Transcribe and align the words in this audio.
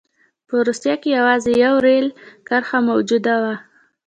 په 0.47 0.55
روسیه 0.67 0.95
کې 1.01 1.09
یوازې 1.19 1.51
یوه 1.63 1.79
رېل 1.87 2.07
کرښه 2.47 2.79
موجوده 2.89 3.35
وه. 3.41 3.55